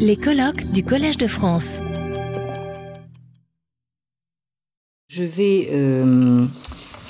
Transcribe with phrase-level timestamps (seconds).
[0.00, 1.78] Les colloques du Collège de France.
[5.08, 6.44] Je vais euh,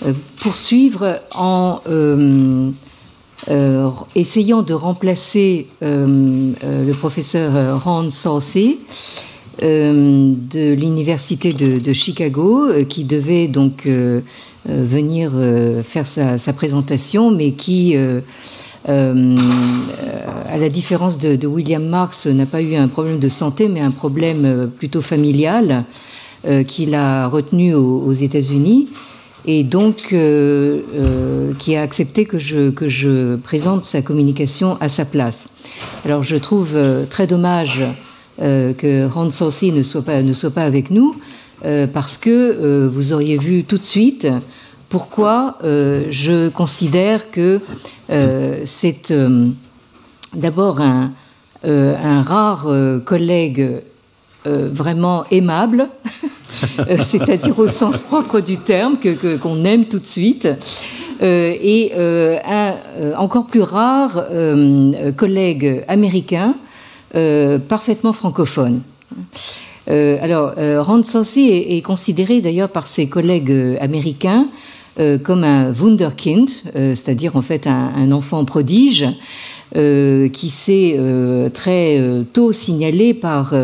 [0.04, 0.12] euh,
[0.42, 2.70] poursuivre en euh,
[4.14, 8.80] essayant de remplacer le professeur Ron Saucy
[9.62, 13.88] de l'université de, Chicago, qui devait donc
[14.66, 15.32] venir
[15.84, 17.96] faire sa présentation, mais qui
[18.88, 23.68] euh, euh, à la différence de, William Marx, n'a pas eu un problème de santé,
[23.68, 25.84] mais un problème euh, plutôt familial
[26.46, 28.88] euh, qu'il a retenu aux, aux États-Unis
[29.46, 34.88] et donc euh, euh, qui a accepté que je, que je présente sa communication à
[34.88, 35.48] sa place.
[36.04, 37.80] Alors je trouve euh, très dommage
[38.42, 41.16] euh, que Hans Saucy ne soit pas, ne soit pas avec nous,
[41.64, 44.26] euh, parce que euh, vous auriez vu tout de suite
[44.88, 47.60] pourquoi euh, je considère que
[48.10, 49.48] euh, c'est euh,
[50.34, 51.12] d'abord un,
[52.22, 52.68] rare
[53.04, 53.82] collègue
[54.44, 55.88] vraiment aimable,
[57.00, 58.98] c'est-à-dire au sens propre du terme,
[59.42, 60.48] qu'on aime tout de suite,
[61.20, 62.74] et un
[63.18, 64.26] encore plus rare
[65.16, 66.54] collègue américain,
[67.68, 68.82] parfaitement francophone.
[69.88, 74.48] Alors, euh, Ron Saucy est, considéré d'ailleurs par ses collègues américains
[74.98, 79.04] euh, comme un Wunderkind, euh, c'est-à-dire en fait un, enfant prodige
[79.76, 80.98] euh, qui s'est
[81.52, 82.00] très
[82.32, 83.54] tôt signalé par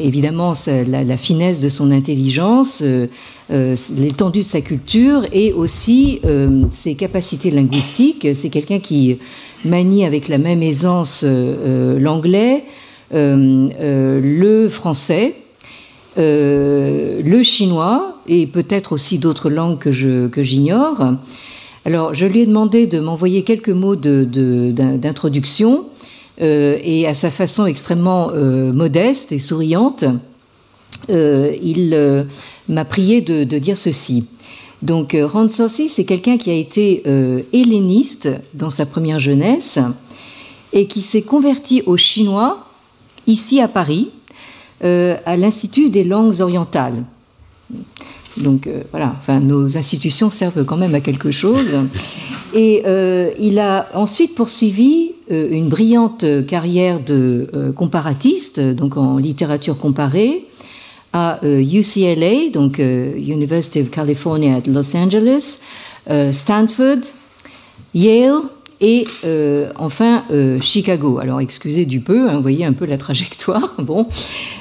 [0.00, 2.82] évidemment la, finesse de son intelligence,
[3.50, 6.20] l'étendue de sa culture et aussi
[6.70, 8.26] ses capacités linguistiques.
[8.34, 9.18] C'est quelqu'un qui
[9.64, 12.64] manie avec la même aisance l'anglais,
[13.12, 15.34] le français,
[16.18, 19.90] euh, le chinois et peut-être aussi d'autres langues que
[20.42, 21.12] j'ignore.
[21.84, 25.84] Alors, je lui ai demandé de m'envoyer quelques mots d'introduction
[26.40, 30.04] euh, et à sa façon extrêmement euh, modeste et souriante,
[31.08, 32.26] il
[32.68, 34.24] m'a prié de, dire ceci.
[34.82, 37.02] Donc, Ron Saucy, c'est quelqu'un qui a été
[37.52, 39.78] helléniste dans sa première jeunesse
[40.72, 42.66] et qui s'est converti au chinois
[43.26, 44.10] ici à Paris,
[44.82, 47.04] à l'Institut des langues orientales.
[48.36, 51.76] Donc euh, voilà, enfin, nos institutions servent quand même à quelque chose.
[52.54, 59.18] Et euh, il a ensuite poursuivi euh, une brillante carrière de euh, comparatiste, donc en
[59.18, 60.44] littérature comparée,
[61.12, 65.58] à euh, UCLA, donc euh, University of California at Los Angeles,
[66.08, 67.00] euh, Stanford,
[67.94, 68.42] Yale
[68.80, 71.18] et euh, enfin euh, Chicago.
[71.18, 73.74] Alors excusez du peu, hein, vous voyez un peu la trajectoire.
[73.86, 74.06] Bon,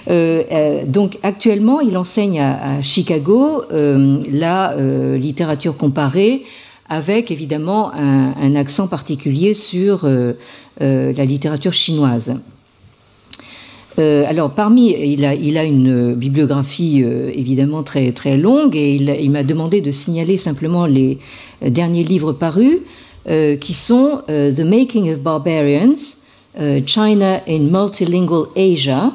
[0.08, 4.76] Euh, donc actuellement il enseigne à, Chicago la
[5.18, 6.44] littérature comparée
[6.88, 10.08] avec évidemment un, accent particulier sur
[10.80, 12.40] la littérature chinoise.
[13.98, 19.90] Alors, parmi, il a, une bibliographie évidemment très, très longue et il, m'a demandé de
[19.90, 21.18] signaler simplement les
[21.66, 22.80] derniers livres parus
[23.28, 25.96] euh, qui sont euh, The Making of Barbarians,
[26.60, 29.12] euh, China in Multilingual Asia,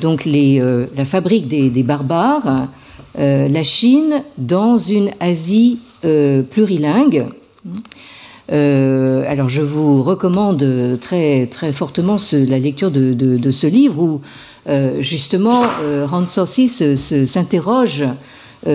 [0.00, 2.68] donc la fabrique des, barbares,
[3.16, 7.24] la Chine dans une Asie plurilingue.
[8.50, 14.20] Alors je vous recommande très, très fortement la lecture de, de- ce livre où
[15.00, 15.62] justement
[16.10, 18.04] Hans se- s'interroge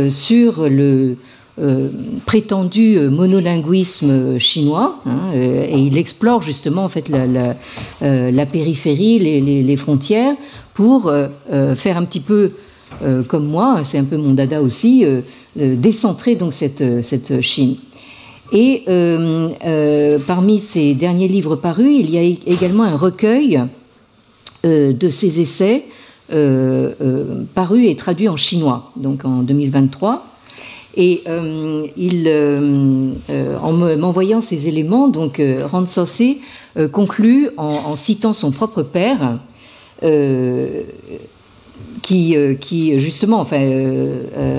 [0.09, 1.17] sur le
[1.59, 1.89] euh,
[2.25, 7.55] prétendu monolinguisme chinois hein, euh, et il explore justement en fait la,
[8.03, 10.35] euh, périphérie, les, frontières
[10.73, 12.51] pour euh, euh, faire un petit peu
[13.03, 15.21] euh, comme moi, c'est un peu mon dada aussi, euh,
[15.59, 17.75] euh, décentrer donc cette, cette Chine.
[18.53, 23.61] Et euh, euh, parmi ces derniers livres parus, il y a également un recueil
[24.65, 25.85] euh, de ses essais
[26.31, 30.25] euh, euh, parus et traduits en chinois, donc en 2023.
[30.99, 35.67] Et euh, il, euh, euh, en me- m'envoyant ces éléments, donc euh,
[36.91, 39.37] conclut en, en citant son propre père,
[42.01, 43.59] qui, qui justement, enfin,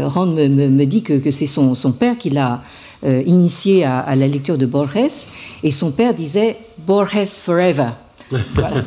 [0.04, 2.62] Rand me, me- me dit que, que c'est son, son père qui l'a
[3.04, 5.26] euh, initié à, à la lecture de Borges,
[5.62, 6.56] et son père disait
[6.86, 7.90] Borges forever.
[8.54, 8.84] Voilà.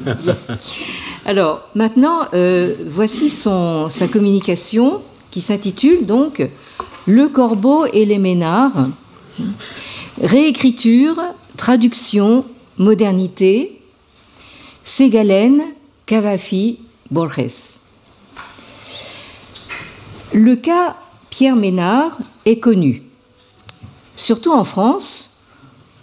[1.26, 5.00] Alors maintenant, euh, voici son, sa communication
[5.32, 6.48] qui s'intitule donc
[7.08, 8.90] Le corbeau et les ménards,
[10.22, 11.18] réécriture,
[11.58, 12.46] traduction,
[12.78, 13.82] modernité,
[14.84, 15.62] Ségalen,
[16.06, 17.80] Cavafi, Borges.
[20.34, 20.96] Le cas
[21.30, 23.04] Pierre Ménard est connu,
[24.16, 25.40] surtout en France,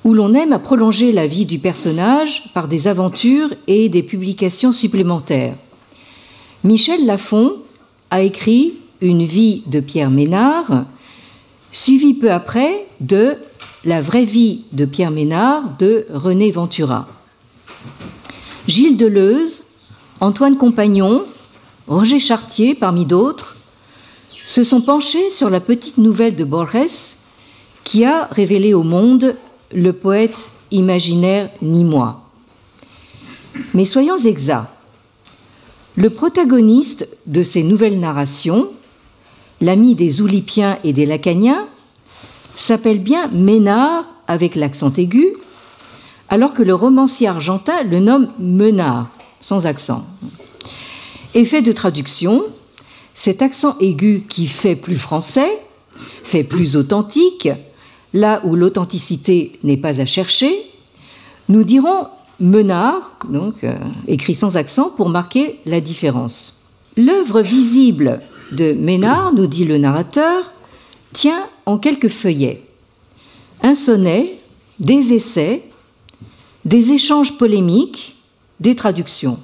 [0.04, 4.72] où l'on aime à prolonger la vie du personnage par des aventures et des publications
[4.72, 5.54] supplémentaires.
[6.64, 7.56] Michel Lafon
[8.10, 10.84] a écrit Une vie de Pierre Ménard,
[11.70, 13.36] suivi peu après de
[13.84, 17.06] La vraie vie de Pierre Ménard de René Ventura.
[18.66, 19.64] Gilles Deleuze,
[20.20, 21.24] Antoine Compagnon,
[21.86, 23.56] Roger Chartier, parmi d'autres,
[24.46, 27.18] se sont penchés sur la petite nouvelle de Borges
[27.84, 29.36] qui a révélé au monde
[29.72, 32.24] le poète imaginaire nîmois.
[33.74, 34.70] Mais soyons exacts.
[35.94, 38.70] Le protagoniste de ces nouvelles narrations,
[39.60, 41.66] l'ami des Oulipiens et des Lacaniens,
[42.54, 45.28] s'appelle bien Ménard avec l'accent aigu,
[46.28, 49.08] alors que le romancier argentin le nomme Menard,
[49.40, 50.04] sans accent.
[51.34, 52.44] Effet de traduction,
[53.14, 55.58] cet accent aigu qui fait plus français,
[56.24, 57.48] fait plus authentique,
[58.12, 60.54] là où l'authenticité n'est pas à chercher,
[61.48, 62.06] nous dirons
[62.40, 63.76] menard, donc euh,
[64.06, 66.62] écrit sans accent, pour marquer la différence.
[66.96, 68.20] L'œuvre visible
[68.52, 70.52] de Ménard, nous dit le narrateur,
[71.12, 72.62] tient en quelques feuillets.
[73.62, 74.40] Un sonnet,
[74.78, 75.64] des essais,
[76.64, 78.16] des échanges polémiques,
[78.60, 79.38] des traductions.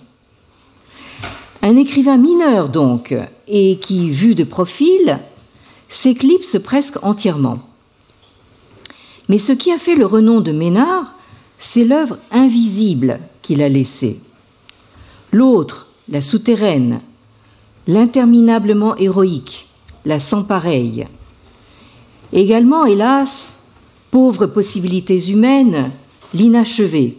[1.62, 3.14] Un écrivain mineur donc,
[3.48, 5.18] et qui, vu de profil,
[5.88, 7.60] s'éclipse presque entièrement.
[9.28, 11.14] Mais ce qui a fait le renom de Ménard,
[11.58, 14.20] c'est l'œuvre invisible qu'il a laissée.
[15.32, 17.00] L'autre, la souterraine,
[17.86, 19.68] l'interminablement héroïque,
[20.04, 21.06] la sans pareille.
[22.32, 23.58] Également, hélas,
[24.10, 25.90] pauvres possibilités humaines,
[26.32, 27.18] l'inachevé.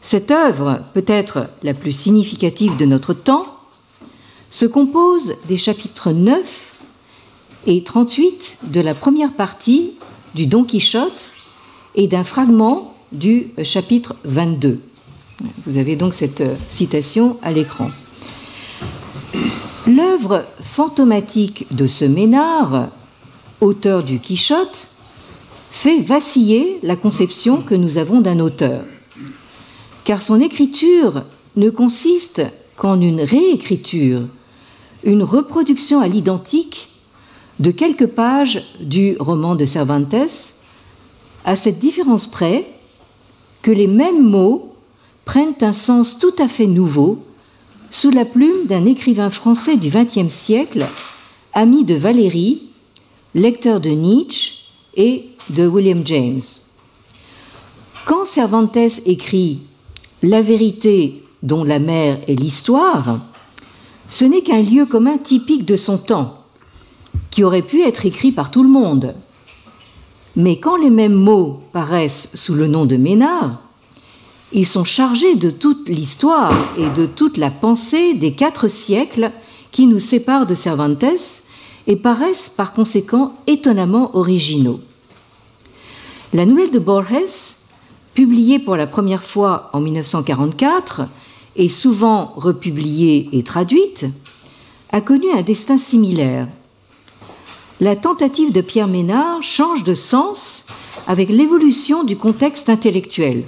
[0.00, 3.46] Cette œuvre, peut-être la plus significative de notre temps,
[4.50, 6.74] se compose des chapitres 9
[7.66, 9.92] et 38 de la première partie
[10.34, 11.32] du Don Quichotte
[11.94, 14.80] et d'un fragment du chapitre 22.
[15.66, 17.90] Vous avez donc cette euh, citation à l'écran.
[19.86, 22.88] L'œuvre fantomatique de ce Ménard,
[23.60, 24.88] auteur du Quichotte,
[25.70, 28.82] fait vaciller la conception que nous avons d'un auteur,
[30.04, 31.24] car son écriture
[31.56, 32.42] ne consiste
[32.76, 34.22] qu'en une réécriture,
[35.02, 36.88] une reproduction à l'identique
[37.60, 40.14] de quelques pages du roman de Cervantes,
[41.44, 42.70] à cette différence près
[43.60, 44.74] que les mêmes mots
[45.26, 47.22] prennent un sens tout à fait nouveau
[47.94, 50.88] sous la plume d'un écrivain français du XXe siècle,
[51.52, 52.62] ami de Valérie,
[53.36, 54.64] lecteur de Nietzsche
[54.96, 56.40] et de William James.
[58.04, 59.60] Quand Cervantes écrit
[60.24, 63.20] La vérité dont la mer est l'histoire,
[64.10, 66.42] ce n'est qu'un lieu commun typique de son temps,
[67.30, 69.14] qui aurait pu être écrit par tout le monde.
[70.34, 73.62] Mais quand les mêmes mots paraissent sous le nom de Ménard,
[74.54, 79.32] ils sont chargés de toute l'histoire et de toute la pensée des quatre siècles
[79.72, 81.04] qui nous séparent de Cervantes
[81.86, 84.80] et paraissent par conséquent étonnamment originaux.
[86.32, 87.58] La nouvelle de Borges,
[88.14, 91.02] publiée pour la première fois en 1944
[91.56, 94.06] et souvent republiée et traduite,
[94.92, 96.48] a connu un destin similaire
[97.80, 100.64] la tentative de Pierre Ménard change de sens
[101.08, 103.44] avec l'évolution du contexte intellectuel.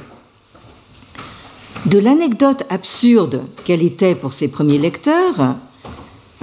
[1.84, 5.56] De l'anecdote absurde qu'elle était pour ses premiers lecteurs,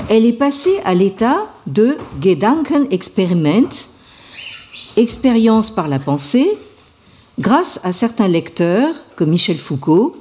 [0.09, 3.69] elle est passée à l'état de Gedankenexperiment,
[4.95, 6.57] expérience par la pensée,
[7.39, 10.15] grâce à certains lecteurs, comme Michel Foucault,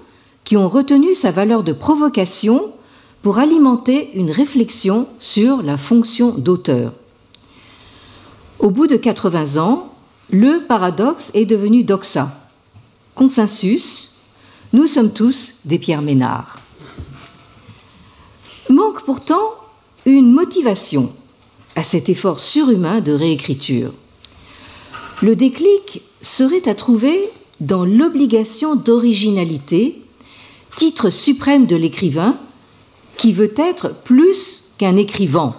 [0.45, 2.73] qui ont retenu sa valeur de provocation
[3.23, 6.93] pour alimenter une réflexion sur la fonction d'auteur.
[8.59, 9.93] Au bout de 80 ans,
[10.31, 12.31] le paradoxe est devenu doxa.
[13.15, 14.12] Consensus,
[14.73, 16.59] nous sommes tous des Pierre Ménard.
[18.71, 19.53] Manque pourtant
[20.07, 21.13] une motivation
[21.77, 23.93] à cet effort surhumain de réécriture.
[25.21, 27.29] Le déclic serait à trouver
[27.61, 30.03] dans l'obligation d'originalité,
[30.77, 32.37] titre suprême de l'écrivain,
[33.19, 35.55] qui veut être plus qu'un écrivain.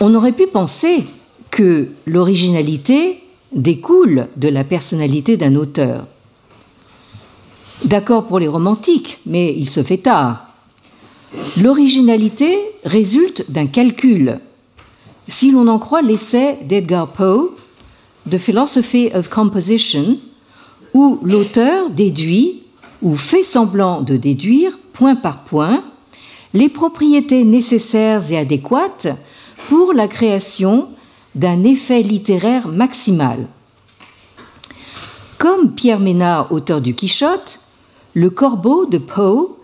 [0.00, 1.04] On aurait pu penser
[1.50, 3.22] que l'originalité
[3.52, 6.06] découle de la personnalité d'un auteur.
[7.84, 10.46] D'accord pour les romantiques, mais il se fait tard.
[11.60, 14.40] L'originalité résulte d'un calcul.
[15.28, 17.54] Si l'on en croit l'essai d'Edgar Poe,
[18.28, 20.18] The Philosophy of Composition,
[20.94, 22.62] où l'auteur déduit
[23.02, 25.84] ou fait semblant de déduire, point par point,
[26.54, 29.08] les propriétés nécessaires et adéquates
[29.68, 30.88] pour la création
[31.34, 33.46] d'un effet littéraire maximal.
[35.36, 37.60] Comme Pierre Ménard, auteur du Quichotte,
[38.14, 39.56] le corbeau de Poe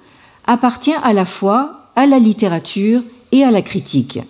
[0.47, 4.21] appartient à la fois à la littérature et à la critique.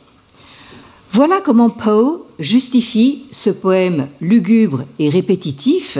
[1.12, 5.98] Voilà comment Poe justifie ce poème lugubre et répétitif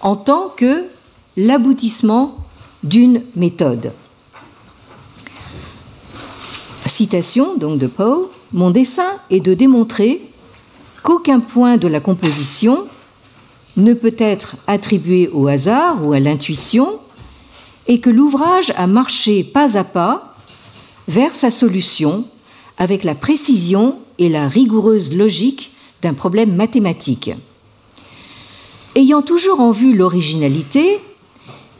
[0.00, 0.84] en tant que
[1.36, 2.36] l'aboutissement
[2.82, 3.92] d'une méthode.
[6.86, 10.22] Citation donc de Poe Mon dessein est de démontrer
[11.02, 12.86] qu'aucun point de la composition
[13.76, 16.98] ne peut être attribué au hasard ou à l'intuition
[17.88, 20.36] et que l'ouvrage a marché pas à pas
[21.08, 22.24] vers sa solution
[22.76, 27.30] avec la précision et la rigoureuse logique d'un problème mathématique.
[28.94, 31.00] Ayant toujours en vue l'originalité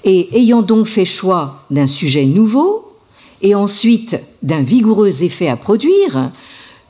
[0.05, 2.97] et ayant donc fait choix d'un sujet nouveau
[3.43, 6.33] et ensuite d'un vigoureux effet à produire,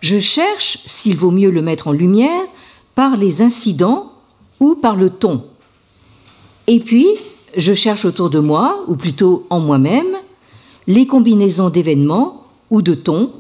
[0.01, 2.45] je cherche s'il vaut mieux le mettre en lumière
[2.95, 4.13] par les incidents
[4.61, 5.45] ou par le ton.
[6.67, 7.07] Et puis,
[7.59, 10.17] je cherche autour de moi, ou plutôt en moi-même,
[10.87, 13.33] les combinaisons d'événements ou de tons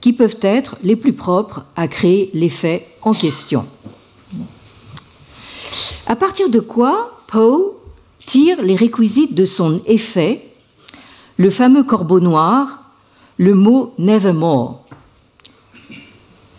[0.00, 3.64] qui peuvent être les plus propres à créer l'effet en question.
[6.06, 7.76] À partir de quoi Poe
[8.26, 10.48] tire les réquisites de son effet,
[11.36, 12.90] le fameux corbeau noir,
[13.38, 14.84] le mot nevermore.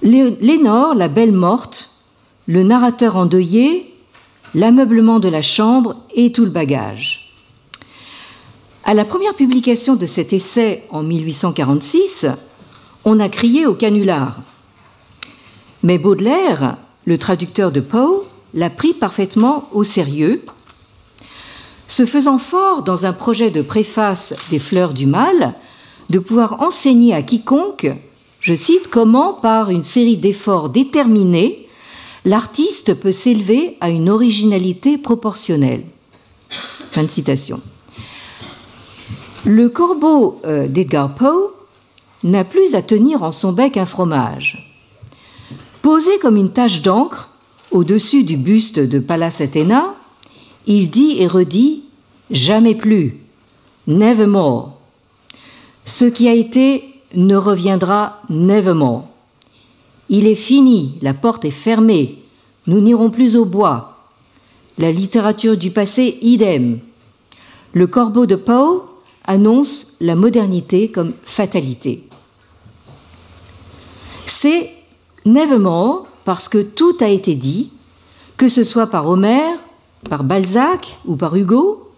[0.02, 1.90] Lénore, la belle morte,
[2.48, 3.91] le narrateur endeuillé,
[4.54, 7.34] l'ameublement de la chambre et tout le bagage.
[8.84, 12.28] À la première publication de cet essai en 1846,
[13.06, 14.40] on a crié au canular.
[15.84, 20.44] Mais Baudelaire, le traducteur de Poe, l'a pris parfaitement au sérieux,
[21.88, 25.54] se faisant fort dans un projet de préface des Fleurs du Mal,
[26.10, 27.90] de pouvoir enseigner à quiconque,
[28.40, 31.61] je cite, comment, par une série d'efforts déterminés,
[32.26, 35.84] l'artiste peut s'élever à une originalité proportionnelle.
[36.92, 37.62] Fin de citation.
[39.46, 41.54] Le corbeau euh, d'Edgar Poe
[42.24, 44.72] n'a plus à tenir en son bec un fromage.
[45.82, 47.30] Posé comme une tache d'encre
[47.72, 49.96] au-dessus du buste de Pallas Athéna,
[50.68, 51.84] il dit et redit
[52.30, 53.18] Jamais plus,
[53.88, 54.78] nevermore.
[55.86, 59.11] Ce qui a été ne reviendra nevermore.
[60.12, 62.22] Il est fini, la porte est fermée,
[62.68, 63.98] nous n'irons plus au bois.
[64.78, 66.80] La littérature du passé, idem.
[67.72, 68.84] Le corbeau de Poe
[69.24, 72.04] annonce la modernité comme fatalité.
[74.26, 74.72] C'est
[75.24, 77.72] nevermore parce que tout a été dit,
[78.36, 79.60] que ce soit par Homère,
[80.10, 81.90] par Balzac ou par Hugo,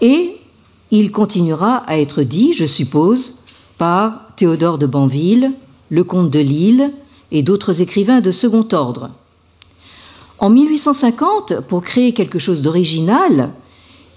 [0.00, 0.36] et
[0.92, 3.38] il continuera à être dit, je suppose,
[3.78, 5.54] par Théodore de Banville,
[5.90, 6.92] le comte de Lille
[7.32, 9.10] et d'autres écrivains de second ordre.
[10.38, 13.50] En 1850, pour créer quelque chose d'original,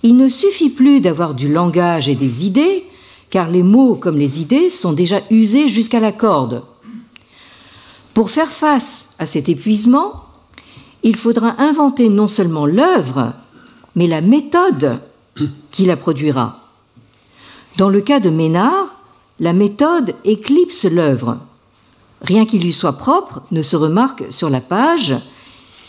[0.04, 2.86] il ne suffit plus d'avoir du langage et des idées,
[3.30, 6.64] car les mots comme les idées sont déjà usés jusqu'à la corde.
[8.14, 10.26] Pour faire face à cet épuisement,
[11.04, 13.34] il faudra inventer non seulement l'œuvre,
[13.96, 15.00] mais la méthode
[15.72, 16.60] qui la produira.
[17.78, 18.96] Dans le cas de Ménard,
[19.40, 21.38] la méthode éclipse l'œuvre.
[22.22, 25.16] Rien qui lui soit propre ne se remarque sur la page,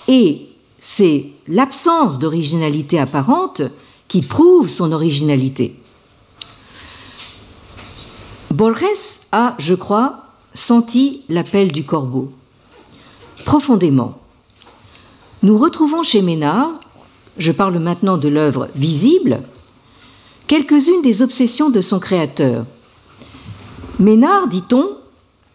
[0.08, 3.62] et c'est l'absence d'originalité apparente
[4.08, 5.76] qui prouve son originalité.
[8.50, 12.32] Borges a, je crois, sentit l'appel du corbeau.
[13.44, 14.18] Profondément.
[15.42, 16.80] Nous retrouvons chez Ménard,
[17.38, 19.42] je parle maintenant de l'œuvre visible,
[20.46, 22.66] quelques-unes des obsessions de son créateur.
[23.98, 24.96] Ménard, dit-on,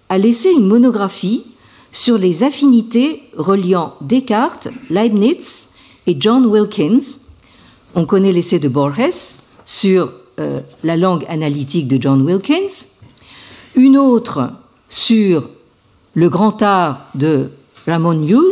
[0.10, 1.46] a laissé une monographie
[1.92, 5.70] sur les affinités reliant Descartes, Leibniz
[6.08, 7.18] et John Wilkins.
[7.96, 12.88] On connaît l'essai de Borges sur euh, la langue analytique de John Wilkins.
[13.76, 14.52] Une autre
[14.90, 15.50] sur
[16.14, 17.50] le grand art de
[17.88, 18.46] Ramon Llull,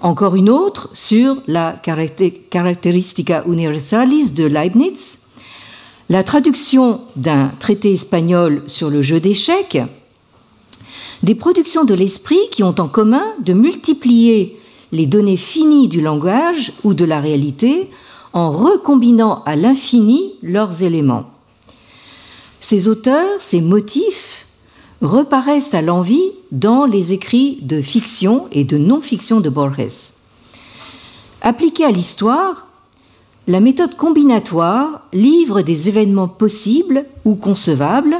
[0.00, 5.20] encore une autre sur la Caracteristica Universalis de Leibniz,
[6.08, 9.78] la traduction d'un traité espagnol sur le jeu d'échecs,
[11.22, 14.58] des productions de l'esprit qui ont en commun de multiplier
[14.92, 17.90] les données finies du langage ou de la réalité
[18.32, 21.30] en recombinant à l'infini leurs éléments.
[22.60, 24.46] Ces auteurs, ces motifs,
[25.00, 30.12] reparaissent à l'envie dans les écrits de fiction et de non-fiction de Borges.
[31.40, 32.66] Appliquée à l'histoire,
[33.46, 38.18] la méthode combinatoire livre des événements possibles ou concevables,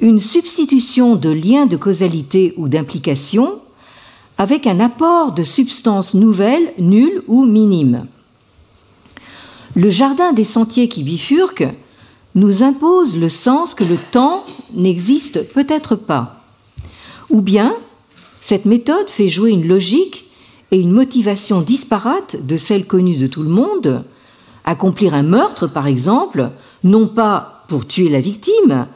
[0.00, 3.60] une substitution de liens de causalité ou d'implication,
[4.36, 8.06] avec un apport de substances nouvelles, nulles ou minimes.
[9.74, 11.72] le jardin des sentiers qui bifurquent
[12.34, 16.42] nous impose le sens que le temps n'existe peut-être pas.
[17.30, 17.74] Ou bien,
[18.40, 20.30] cette méthode fait jouer une logique
[20.70, 24.04] et une motivation disparate de celle connue de tout le monde,
[24.64, 26.50] accomplir un meurtre par exemple,
[26.82, 28.86] non pas pour tuer la victime,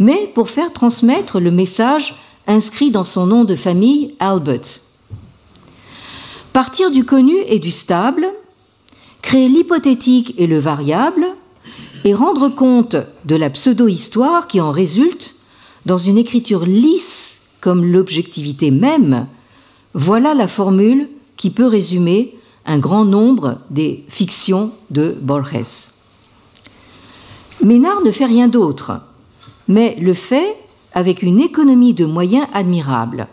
[0.00, 2.16] mais pour faire transmettre le message
[2.48, 4.80] inscrit dans son nom de famille Albert.
[6.52, 8.26] Partir du connu et du stable,
[9.22, 11.26] créer l'hypothétique et le variable,
[12.04, 15.36] et rendre compte de la pseudo-histoire qui en résulte
[15.84, 19.26] dans une écriture lisse comme l'objectivité même,
[19.92, 25.90] voilà la formule qui peut résumer un grand nombre des fictions de Borges.
[27.62, 29.02] Ménard ne fait rien d'autre,
[29.70, 30.56] mais le fait
[30.92, 33.28] avec une économie de moyens admirable.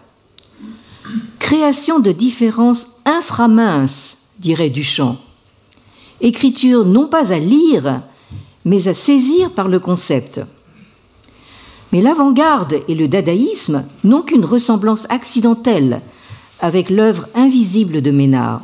[1.40, 5.18] Création de différences inframinces, dirait Duchamp.
[6.22, 8.04] Écriture non pas à lire,
[8.66, 10.40] mais à saisir par le concept.
[11.92, 16.02] Mais l'avant-garde et le dadaïsme n'ont qu'une ressemblance accidentelle
[16.60, 18.62] avec l'œuvre invisible de Ménard.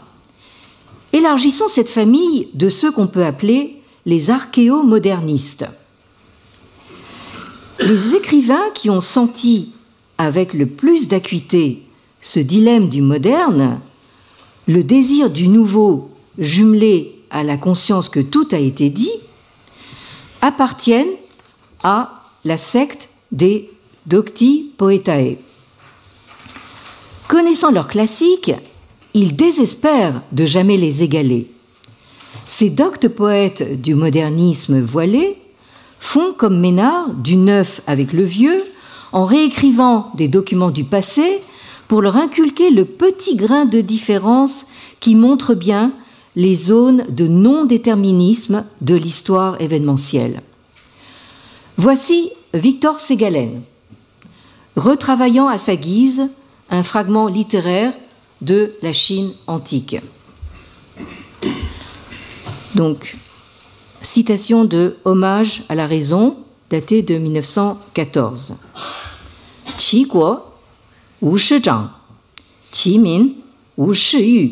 [1.11, 5.65] Élargissons cette famille de ceux qu'on peut appeler les archéomodernistes.
[7.79, 9.71] Les écrivains qui ont senti
[10.17, 11.83] avec le plus d'acuité
[12.21, 13.79] ce dilemme du moderne,
[14.67, 19.11] le désir du nouveau jumelé à la conscience que tout a été dit,
[20.41, 21.15] appartiennent
[21.83, 23.69] à la secte des
[24.05, 25.37] Docti Poetae.
[27.27, 28.53] Connaissant leurs classiques,
[29.13, 31.49] ils désespèrent de jamais les égaler.
[32.45, 35.37] Ces doctes poètes du modernisme voilé
[36.03, 38.65] font comme Ménard du neuf avec le vieux,
[39.13, 41.39] en réécrivant des documents du passé
[41.87, 44.67] pour leur inculquer le petit grain de différence
[44.99, 45.93] qui montre bien
[46.35, 50.41] les zones de non-déterminisme de l'histoire événementielle.
[51.77, 53.61] Voici Victor Ségalen,
[54.75, 56.29] retravaillant à sa guise
[56.69, 57.93] un fragment littéraire
[58.41, 59.95] de la Chine antique.
[62.75, 63.15] Donc,
[64.03, 66.35] citation de Hommage à la raison,
[66.69, 68.53] datée de 1914.
[69.77, 70.39] Qi guo
[71.21, 71.87] wu shi zhang,
[72.71, 73.29] qi min
[73.77, 74.51] wu shi yu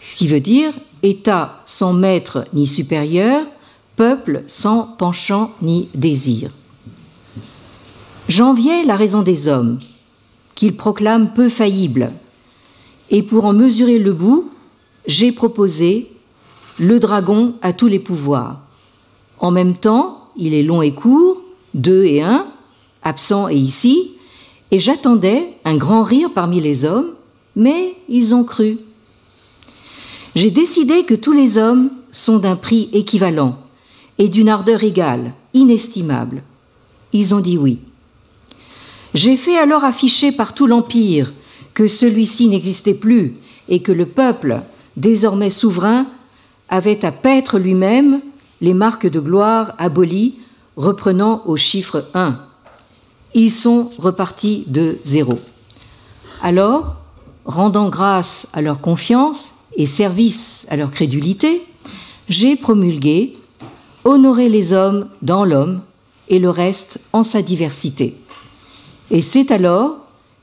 [0.00, 0.72] ce qui veut dire
[1.02, 3.44] État sans maître ni supérieur,
[3.96, 6.50] peuple sans penchant ni désir.
[8.28, 9.78] J'enviais la raison des hommes,
[10.54, 12.12] qu'ils proclament peu faillible,
[13.10, 14.50] et pour en mesurer le bout,
[15.06, 16.10] j'ai proposé
[16.78, 18.60] le dragon a tous les pouvoirs.
[19.38, 21.40] En même temps, il est long et court,
[21.74, 22.46] deux et un,
[23.02, 24.12] absent et ici,
[24.70, 27.10] et j'attendais un grand rire parmi les hommes,
[27.56, 28.78] mais ils ont cru.
[30.34, 33.58] J'ai décidé que tous les hommes sont d'un prix équivalent
[34.18, 36.42] et d'une ardeur égale, inestimable.
[37.12, 37.78] Ils ont dit oui.
[39.14, 41.32] J'ai fait alors afficher par tout l'Empire
[41.74, 43.34] que celui-ci n'existait plus
[43.68, 44.60] et que le peuple,
[44.96, 46.06] désormais souverain,
[46.68, 48.20] avait à paître lui-même
[48.60, 50.36] les marques de gloire abolies,
[50.76, 52.38] reprenant au chiffre 1.
[53.34, 55.38] Ils sont repartis de zéro.
[56.42, 56.96] Alors,
[57.44, 61.62] rendant grâce à leur confiance, et service à leur crédulité,
[62.28, 63.36] j'ai promulgué
[64.04, 65.80] honorer les hommes dans l'homme
[66.28, 68.16] et le reste en sa diversité.
[69.10, 69.98] Et c'est alors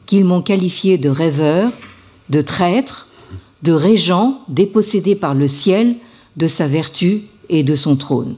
[0.06, 1.72] qu'ils m'ont qualifié de rêveur,
[2.30, 3.08] de traître,
[3.62, 5.98] de régent dépossédé par le ciel
[6.38, 8.36] de sa vertu et de son trône.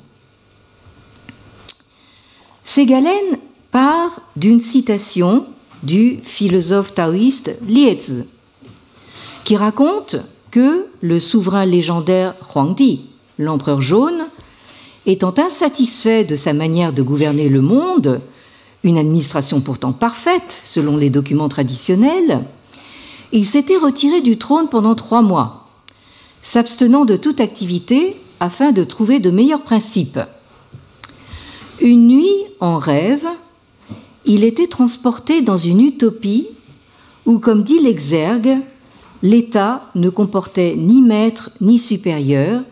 [2.64, 3.38] Ségalen
[3.72, 5.46] part d'une citation
[5.84, 8.24] du philosophe taoïste Liezi,
[9.44, 10.18] qui raconte
[10.52, 13.02] que le souverain légendaire Huangdi,
[13.38, 14.26] l'empereur jaune,
[15.06, 18.20] étant insatisfait de sa manière de gouverner le monde,
[18.84, 22.44] une administration pourtant parfaite selon les documents traditionnels,
[23.32, 25.67] il s'était retiré du trône pendant trois mois,
[26.48, 30.22] s'abstenant de toute activité afin de trouver de meilleurs principes.
[31.82, 33.28] Une nuit, en rêve,
[34.24, 36.48] il était transporté dans une utopie
[37.26, 38.60] où, comme dit l'exergue,
[39.24, 42.64] l'État ne comportait ni maître ni supérieur,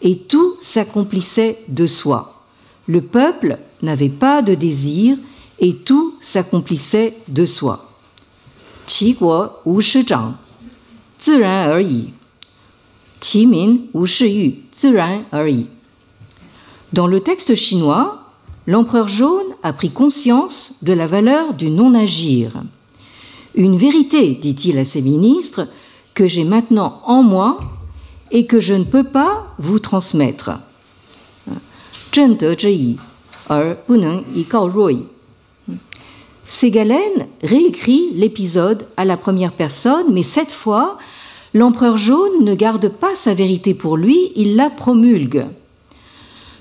[0.00, 2.42] et tout s'accomplissait de soi.
[2.86, 5.18] Le peuple n'avait pas de désir,
[5.58, 7.86] et tout s'accomplissait de soi.
[16.92, 18.24] Dans le texte chinois,
[18.66, 22.52] l'empereur jaune a pris conscience de la valeur du non-agir.
[23.54, 25.68] Une vérité, dit-il à ses ministres,
[26.14, 27.58] que j'ai maintenant en moi
[28.30, 30.52] et que je ne peux pas vous transmettre.
[36.46, 40.98] Ségalen réécrit l'épisode à la première personne, mais cette fois,
[41.54, 45.46] l'empereur jaune ne garde pas sa vérité pour lui, il la promulgue.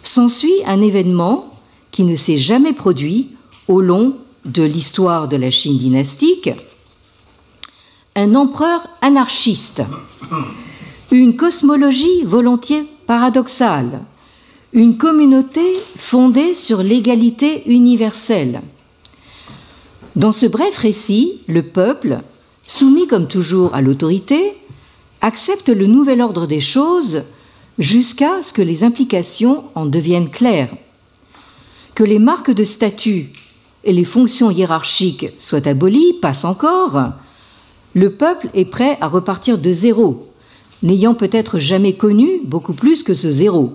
[0.04, 1.54] S'ensuit un événement
[1.92, 3.30] qui ne s'est jamais produit
[3.68, 6.50] au long de l'histoire de la Chine dynastique,
[8.16, 9.84] un empereur anarchiste,
[11.12, 14.02] une cosmologie volontiers paradoxale,
[14.74, 15.62] une communauté
[15.98, 18.62] fondée sur l'égalité universelle.
[20.16, 22.20] Dans ce bref récit, le peuple,
[22.62, 24.56] soumis comme toujours à l'autorité,
[25.22, 27.24] accepte le nouvel ordre des choses
[27.78, 30.74] jusqu'à ce que les implications en deviennent claires,
[31.96, 33.30] que les marques de statut
[33.84, 37.00] et les fonctions hiérarchiques soient abolies, passe encore,
[37.94, 40.28] le peuple est prêt à repartir de zéro,
[40.84, 43.74] n'ayant peut-être jamais connu beaucoup plus que ce zéro.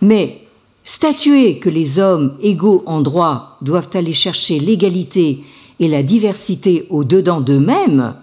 [0.00, 0.42] Mais
[0.84, 5.44] statuer que les hommes égaux en droit doivent aller chercher l'égalité
[5.80, 8.14] et la diversité au-dedans d'eux-mêmes,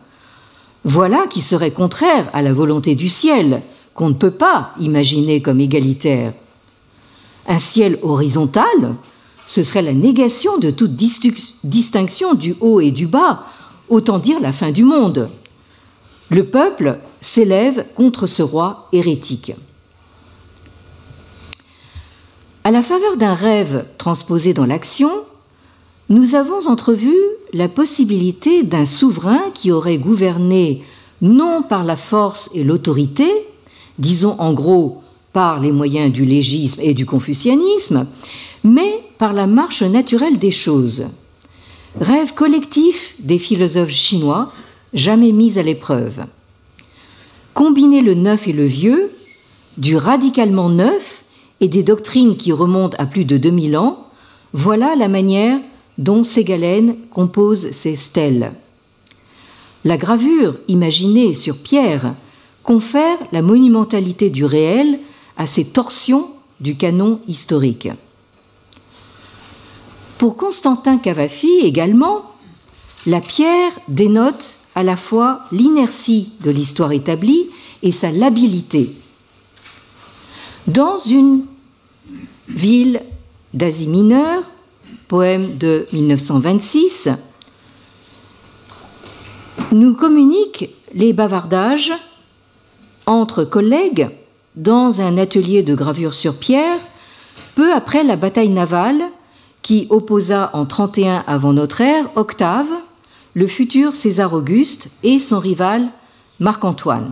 [0.83, 3.61] voilà qui serait contraire à la volonté du ciel,
[3.93, 6.33] qu'on ne peut pas imaginer comme égalitaire.
[7.47, 8.95] Un ciel horizontal,
[9.45, 13.45] ce serait la négation de toute distinction du haut et du bas,
[13.89, 15.25] autant dire la fin du monde.
[16.29, 19.53] Le peuple s'élève contre ce roi hérétique.
[22.63, 25.11] À la faveur d'un rêve transposé dans l'action,
[26.09, 27.13] nous avons entrevu
[27.53, 30.83] la possibilité d'un souverain qui aurait gouverné
[31.21, 33.29] non par la force et l'autorité,
[33.99, 38.07] disons en gros par les moyens du légisme et du confucianisme,
[38.63, 41.05] mais par la marche naturelle des choses.
[41.99, 44.51] Rêve collectif des philosophes chinois,
[44.93, 46.25] jamais mis à l'épreuve.
[47.53, 49.11] Combiner le neuf et le vieux,
[49.77, 51.23] du radicalement neuf
[51.59, 54.07] et des doctrines qui remontent à plus de 2000 ans,
[54.53, 55.59] voilà la manière
[55.97, 58.53] dont Ségalène compose ses stèles.
[59.83, 62.13] La gravure imaginée sur pierre
[62.63, 64.99] confère la monumentalité du réel
[65.37, 67.89] à ces torsions du canon historique.
[70.19, 72.31] Pour Constantin Cavafi également,
[73.07, 77.47] la pierre dénote à la fois l'inertie de l'histoire établie
[77.81, 78.95] et sa labilité.
[80.67, 81.45] Dans une
[82.47, 83.01] ville
[83.55, 84.43] d'Asie mineure,
[85.11, 87.09] poème de 1926,
[89.73, 91.91] nous communiquent les bavardages
[93.05, 94.09] entre collègues
[94.55, 96.79] dans un atelier de gravure sur pierre
[97.55, 99.03] peu après la bataille navale
[99.61, 102.71] qui opposa en 31 avant notre ère Octave,
[103.33, 105.89] le futur César Auguste et son rival
[106.39, 107.11] Marc-Antoine.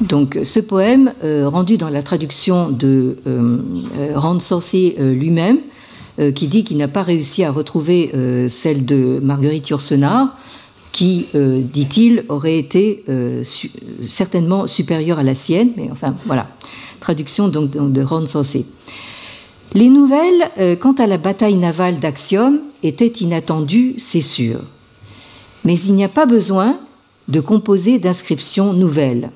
[0.00, 3.58] Donc ce poème, euh, rendu dans la traduction de euh,
[3.98, 5.58] euh lui-même,
[6.18, 8.12] euh, qui dit qu'il n'a pas réussi à retrouver
[8.48, 10.36] celle de Marguerite Yourcenar,
[10.92, 13.04] qui, dit-il, aurait été
[14.00, 16.46] certainement supérieure à la sienne, mais enfin voilà,
[17.00, 18.26] traduction donc, de Ron
[19.74, 24.60] les nouvelles quant à la bataille navale d'Axiom étaient inattendues, c'est sûr.
[25.64, 26.78] Mais il n'y a pas besoin
[27.26, 29.30] de composer d'inscriptions nouvelles.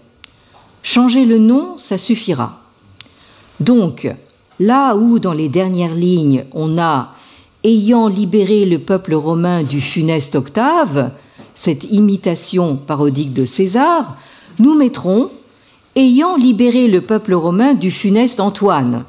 [0.83, 2.61] Changer le nom, ça suffira.
[3.61, 4.09] Donc,
[4.61, 7.14] là où dans les dernières lignes on a
[7.64, 11.11] ayant libéré le peuple romain du funeste Octave,
[11.55, 14.17] cette imitation parodique de César,
[14.59, 15.31] nous mettrons
[15.97, 19.05] ayant libéré le peuple romain du funeste Antoine,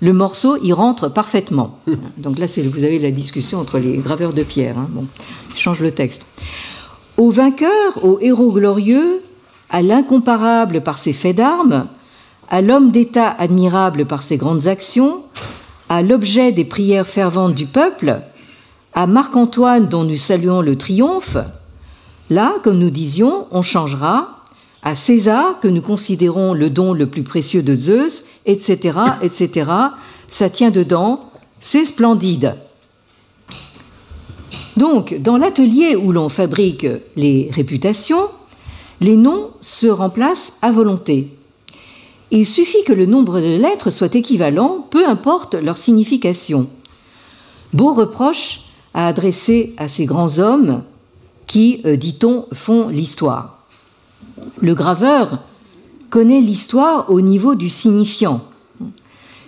[0.00, 1.78] le morceau y rentre parfaitement.
[2.16, 4.78] Donc là, vous avez la discussion entre les graveurs de pierre.
[4.78, 4.88] Hein.
[4.90, 5.06] Bon,
[5.54, 6.24] change le texte.
[7.18, 9.20] Au vainqueur, au héros glorieux,
[9.70, 11.86] à l'incomparable par ses faits d'armes,
[12.48, 15.22] à l'homme d'État admirable par ses grandes actions,
[15.88, 18.22] à l'objet des prières ferventes du peuple,
[18.94, 21.36] à Marc-Antoine dont nous saluons le triomphe,
[22.28, 24.36] là, comme nous disions, on changera
[24.82, 29.70] à César, que nous considérons le don le plus précieux de Zeus, etc., etc.
[30.28, 31.20] Ça tient dedans,
[31.60, 32.56] c'est splendide.
[34.76, 38.28] Donc, dans l'atelier où l'on fabrique les réputations,
[39.00, 41.36] les noms se remplacent à volonté.
[42.30, 46.68] Il suffit que le nombre de lettres soit équivalent, peu importe leur signification.
[47.72, 48.60] Beau reproche
[48.94, 50.82] à adresser à ces grands hommes
[51.46, 53.64] qui, euh, dit-on, font l'histoire.
[54.60, 55.40] Le graveur
[56.10, 58.42] connaît l'histoire au niveau du signifiant.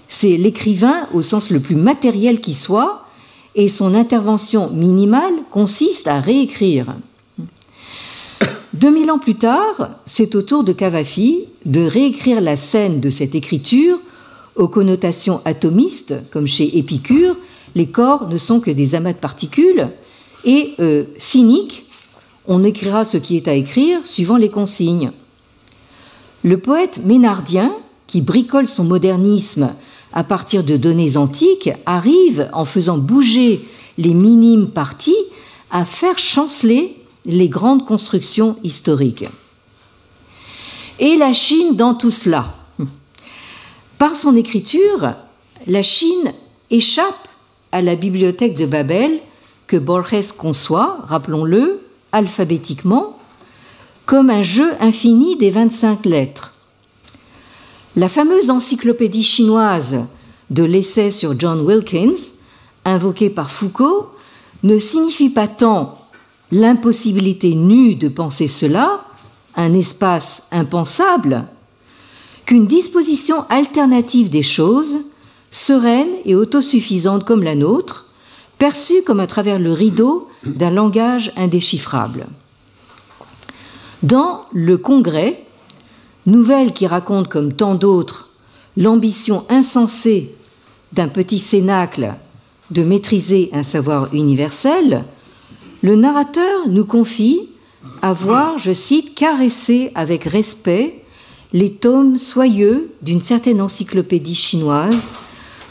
[0.08, 3.06] C'est l'écrivain au sens le plus matériel qui soit,
[3.54, 6.96] et son intervention minimale consiste à réécrire.
[8.82, 13.36] 2000 ans plus tard, c'est au tour de Cavafi de réécrire la scène de cette
[13.36, 14.00] écriture
[14.56, 17.36] aux connotations atomistes, comme chez Épicure,
[17.76, 19.88] les corps ne sont que des amas de particules,
[20.44, 21.86] et euh, cynique,
[22.48, 25.12] on écrira ce qui est à écrire suivant les consignes.
[26.42, 27.72] Le poète ménardien,
[28.08, 29.74] qui bricole son modernisme
[30.12, 33.64] à partir de données antiques, arrive, en faisant bouger
[33.96, 35.14] les minimes parties,
[35.70, 39.26] à faire chanceler les grandes constructions historiques.
[40.98, 42.54] Et la Chine dans tout cela
[43.98, 45.14] Par son écriture,
[45.66, 46.32] la Chine
[46.70, 47.28] échappe
[47.70, 49.20] à la bibliothèque de Babel
[49.66, 51.80] que Borges conçoit, rappelons-le,
[52.12, 53.18] alphabétiquement,
[54.04, 56.52] comme un jeu infini des 25 lettres.
[57.96, 60.00] La fameuse encyclopédie chinoise
[60.50, 62.34] de l'essai sur John Wilkins,
[62.84, 64.08] invoquée par Foucault,
[64.62, 66.01] ne signifie pas tant
[66.52, 69.04] l'impossibilité nue de penser cela,
[69.56, 71.46] un espace impensable,
[72.44, 74.98] qu'une disposition alternative des choses,
[75.50, 78.06] sereine et autosuffisante comme la nôtre,
[78.58, 82.26] perçue comme à travers le rideau d'un langage indéchiffrable.
[84.02, 85.44] Dans Le Congrès,
[86.26, 88.28] nouvelle qui raconte comme tant d'autres
[88.76, 90.34] l'ambition insensée
[90.92, 92.14] d'un petit cénacle
[92.70, 95.04] de maîtriser un savoir universel,
[95.82, 97.48] le narrateur nous confie
[98.00, 101.02] avoir, je cite, caressé avec respect
[101.52, 105.08] les tomes soyeux d'une certaine encyclopédie chinoise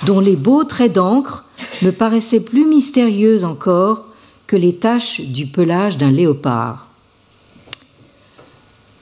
[0.06, 1.46] dont les beaux traits d'encre
[1.82, 4.08] me paraissaient plus mystérieux encore
[4.48, 6.90] que les taches du pelage d'un léopard.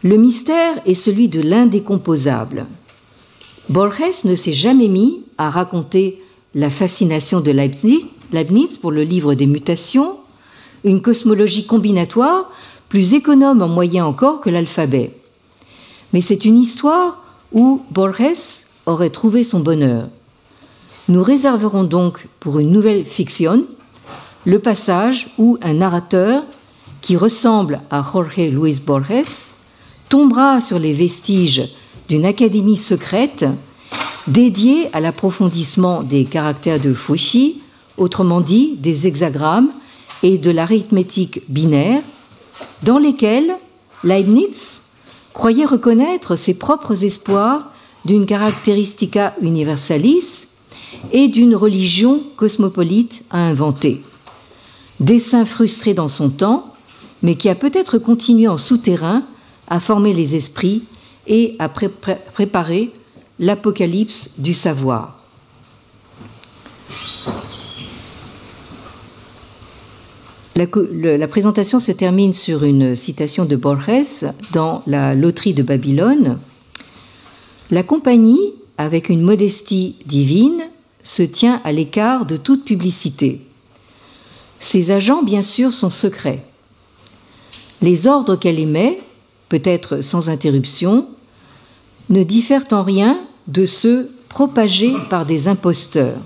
[0.04, 2.68] Le mystère est celui de l'indécomposable.
[3.68, 6.22] Borges ne s'est jamais mis à raconter
[6.56, 10.19] la fascination de Leibniz pour le livre des mutations,
[10.84, 12.50] une cosmologie combinatoire
[12.88, 15.12] plus économe en moyens encore que l'alphabet.
[16.14, 20.08] Mais c'est une histoire où Borges aurait trouvé son bonheur.
[21.08, 23.66] Nous réserverons donc pour une nouvelle fiction
[24.46, 26.44] le passage où un narrateur
[27.02, 29.54] qui ressemble à Jorge Luis Borges
[30.08, 31.70] tombera sur les vestiges
[32.08, 33.46] d'une académie secrète
[34.28, 37.62] dédiée à l'approfondissement des caractères de Fouchi,
[37.98, 39.70] autrement dit des hexagrammes
[40.24, 42.02] et de l'arithmétique binaire,
[42.84, 43.56] dans lesquels
[44.04, 44.82] Leibniz
[45.34, 47.72] croyait reconnaître ses propres espoirs
[48.06, 50.48] d'une caractéristica universalis
[51.12, 54.02] et d'une religion cosmopolite à inventer.
[55.00, 56.74] Dessin frustré dans son temps,
[57.22, 59.24] mais qui a peut-être continué en souterrain
[59.68, 60.84] à former les esprits
[61.28, 62.92] et à préparer
[63.40, 65.19] l'apocalypse du savoir.
[70.60, 76.38] La, présentation se termine sur une citation de Borges dans La loterie de Babylone.
[77.72, 80.62] La compagnie, avec une modestie divine,
[81.02, 83.40] se tient à l'écart de toute publicité.
[84.60, 86.44] Ses agents, bien sûr, sont secrets.
[87.82, 89.00] Les ordres qu'elle émet,
[89.48, 91.08] peut-être sans interruption,
[92.10, 96.18] ne diffèrent en rien de ceux propagés par des imposteurs.